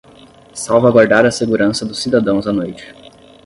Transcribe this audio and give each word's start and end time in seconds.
Salvaguardar 0.55 1.27
a 1.27 1.31
segurança 1.31 1.85
dos 1.85 1.99
cidadãos 1.99 2.47
à 2.47 2.51
noite 2.51 2.91